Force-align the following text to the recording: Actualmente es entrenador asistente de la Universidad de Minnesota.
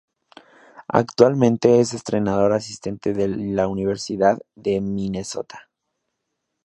Actualmente 0.87 1.79
es 1.79 1.93
entrenador 1.93 2.53
asistente 2.53 3.13
de 3.13 3.27
la 3.27 3.67
Universidad 3.67 4.39
de 4.55 4.81
Minnesota. 4.81 5.69